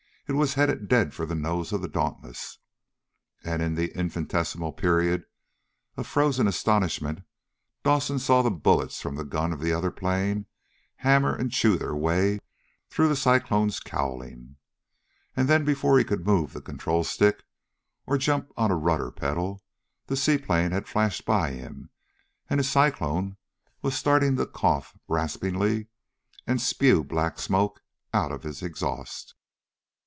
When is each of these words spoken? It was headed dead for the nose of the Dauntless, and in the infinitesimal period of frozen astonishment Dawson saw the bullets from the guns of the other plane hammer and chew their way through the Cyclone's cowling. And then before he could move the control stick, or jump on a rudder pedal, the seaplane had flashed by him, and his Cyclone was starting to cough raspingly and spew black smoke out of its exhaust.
It 0.27 0.35
was 0.35 0.53
headed 0.53 0.87
dead 0.87 1.13
for 1.13 1.25
the 1.25 1.35
nose 1.35 1.73
of 1.73 1.81
the 1.81 1.89
Dauntless, 1.89 2.57
and 3.43 3.61
in 3.61 3.75
the 3.75 3.93
infinitesimal 3.97 4.71
period 4.71 5.25
of 5.97 6.07
frozen 6.07 6.47
astonishment 6.47 7.23
Dawson 7.83 8.17
saw 8.17 8.41
the 8.41 8.49
bullets 8.49 9.01
from 9.01 9.15
the 9.15 9.25
guns 9.25 9.53
of 9.55 9.59
the 9.59 9.73
other 9.73 9.91
plane 9.91 10.45
hammer 10.95 11.35
and 11.35 11.51
chew 11.51 11.77
their 11.77 11.93
way 11.93 12.39
through 12.89 13.09
the 13.09 13.15
Cyclone's 13.17 13.81
cowling. 13.81 14.55
And 15.35 15.49
then 15.49 15.65
before 15.65 15.97
he 15.97 16.05
could 16.05 16.25
move 16.25 16.53
the 16.53 16.61
control 16.61 17.03
stick, 17.03 17.43
or 18.07 18.17
jump 18.17 18.53
on 18.55 18.71
a 18.71 18.77
rudder 18.77 19.11
pedal, 19.11 19.61
the 20.05 20.15
seaplane 20.15 20.71
had 20.71 20.87
flashed 20.87 21.25
by 21.25 21.51
him, 21.51 21.89
and 22.49 22.57
his 22.57 22.71
Cyclone 22.71 23.35
was 23.81 23.95
starting 23.97 24.37
to 24.37 24.45
cough 24.45 24.97
raspingly 25.09 25.87
and 26.47 26.61
spew 26.61 27.03
black 27.03 27.37
smoke 27.37 27.81
out 28.13 28.31
of 28.31 28.45
its 28.45 28.63
exhaust. 28.63 29.35